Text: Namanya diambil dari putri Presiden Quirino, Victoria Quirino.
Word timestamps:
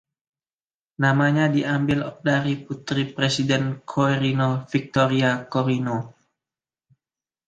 Namanya 1.01 1.45
diambil 1.55 1.99
dari 2.27 2.53
putri 2.65 3.03
Presiden 3.15 3.63
Quirino, 3.89 4.49
Victoria 4.73 5.31
Quirino. 5.51 5.97